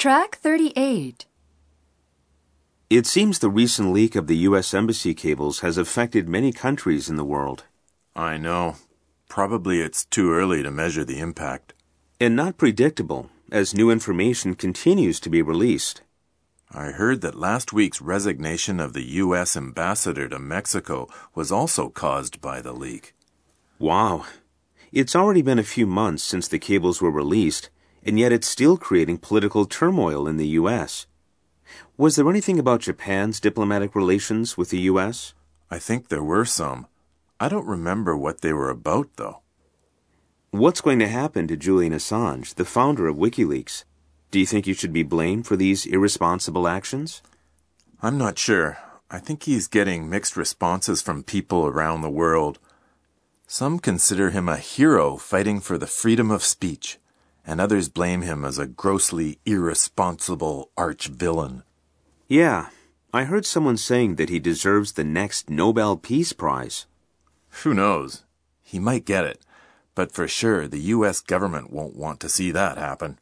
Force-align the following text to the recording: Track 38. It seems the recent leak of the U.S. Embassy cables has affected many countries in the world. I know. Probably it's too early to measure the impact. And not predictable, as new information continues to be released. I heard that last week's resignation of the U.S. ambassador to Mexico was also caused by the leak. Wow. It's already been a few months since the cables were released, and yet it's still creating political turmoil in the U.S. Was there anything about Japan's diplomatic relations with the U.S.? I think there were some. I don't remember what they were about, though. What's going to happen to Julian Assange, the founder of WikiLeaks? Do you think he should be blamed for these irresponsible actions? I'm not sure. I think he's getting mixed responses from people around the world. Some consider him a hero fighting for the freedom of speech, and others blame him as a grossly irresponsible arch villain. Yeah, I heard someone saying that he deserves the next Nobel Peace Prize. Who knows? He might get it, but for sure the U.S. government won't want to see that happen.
Track 0.00 0.36
38. 0.36 1.26
It 2.88 3.04
seems 3.04 3.38
the 3.38 3.50
recent 3.50 3.92
leak 3.92 4.16
of 4.16 4.28
the 4.28 4.38
U.S. 4.48 4.72
Embassy 4.72 5.12
cables 5.12 5.60
has 5.60 5.76
affected 5.76 6.26
many 6.26 6.52
countries 6.52 7.10
in 7.10 7.16
the 7.16 7.24
world. 7.24 7.64
I 8.16 8.38
know. 8.38 8.76
Probably 9.28 9.82
it's 9.82 10.06
too 10.06 10.32
early 10.32 10.62
to 10.62 10.70
measure 10.70 11.04
the 11.04 11.20
impact. 11.20 11.74
And 12.18 12.34
not 12.34 12.56
predictable, 12.56 13.28
as 13.52 13.74
new 13.74 13.90
information 13.90 14.54
continues 14.54 15.20
to 15.20 15.28
be 15.28 15.42
released. 15.42 16.00
I 16.72 16.92
heard 16.92 17.20
that 17.20 17.34
last 17.34 17.74
week's 17.74 18.00
resignation 18.00 18.80
of 18.80 18.94
the 18.94 19.04
U.S. 19.04 19.54
ambassador 19.54 20.30
to 20.30 20.38
Mexico 20.38 21.08
was 21.34 21.52
also 21.52 21.90
caused 21.90 22.40
by 22.40 22.62
the 22.62 22.72
leak. 22.72 23.14
Wow. 23.78 24.24
It's 24.92 25.14
already 25.14 25.42
been 25.42 25.58
a 25.58 25.62
few 25.62 25.86
months 25.86 26.22
since 26.22 26.48
the 26.48 26.58
cables 26.58 27.02
were 27.02 27.10
released, 27.10 27.68
and 28.04 28.18
yet 28.18 28.32
it's 28.32 28.48
still 28.48 28.76
creating 28.76 29.18
political 29.18 29.64
turmoil 29.66 30.26
in 30.26 30.36
the 30.36 30.48
U.S. 30.48 31.06
Was 31.96 32.16
there 32.16 32.28
anything 32.28 32.58
about 32.58 32.80
Japan's 32.80 33.40
diplomatic 33.40 33.94
relations 33.94 34.56
with 34.56 34.70
the 34.70 34.80
U.S.? 34.80 35.34
I 35.70 35.78
think 35.78 36.08
there 36.08 36.22
were 36.22 36.44
some. 36.44 36.86
I 37.38 37.48
don't 37.48 37.66
remember 37.66 38.16
what 38.16 38.40
they 38.40 38.52
were 38.52 38.70
about, 38.70 39.08
though. 39.16 39.40
What's 40.50 40.80
going 40.80 40.98
to 40.98 41.08
happen 41.08 41.46
to 41.48 41.56
Julian 41.56 41.92
Assange, 41.92 42.54
the 42.54 42.64
founder 42.64 43.06
of 43.06 43.16
WikiLeaks? 43.16 43.84
Do 44.30 44.38
you 44.38 44.46
think 44.46 44.66
he 44.66 44.74
should 44.74 44.92
be 44.92 45.02
blamed 45.02 45.46
for 45.46 45.56
these 45.56 45.86
irresponsible 45.86 46.68
actions? 46.68 47.22
I'm 48.02 48.16
not 48.16 48.38
sure. 48.38 48.78
I 49.10 49.18
think 49.18 49.42
he's 49.42 49.66
getting 49.66 50.08
mixed 50.08 50.36
responses 50.36 51.02
from 51.02 51.24
people 51.24 51.66
around 51.66 52.02
the 52.02 52.08
world. 52.08 52.60
Some 53.48 53.80
consider 53.80 54.30
him 54.30 54.48
a 54.48 54.56
hero 54.56 55.16
fighting 55.16 55.58
for 55.58 55.76
the 55.76 55.88
freedom 55.88 56.30
of 56.30 56.44
speech, 56.44 56.99
and 57.50 57.60
others 57.60 57.88
blame 57.88 58.22
him 58.22 58.44
as 58.44 58.58
a 58.60 58.66
grossly 58.68 59.40
irresponsible 59.44 60.70
arch 60.76 61.08
villain. 61.08 61.64
Yeah, 62.28 62.68
I 63.12 63.24
heard 63.24 63.44
someone 63.44 63.76
saying 63.76 64.14
that 64.14 64.28
he 64.28 64.38
deserves 64.38 64.92
the 64.92 65.02
next 65.02 65.50
Nobel 65.50 65.96
Peace 65.96 66.32
Prize. 66.32 66.86
Who 67.64 67.74
knows? 67.74 68.22
He 68.62 68.78
might 68.78 69.04
get 69.04 69.24
it, 69.24 69.44
but 69.96 70.12
for 70.12 70.28
sure 70.28 70.68
the 70.68 70.94
U.S. 70.94 71.20
government 71.20 71.72
won't 71.72 71.96
want 71.96 72.20
to 72.20 72.28
see 72.28 72.52
that 72.52 72.78
happen. 72.78 73.18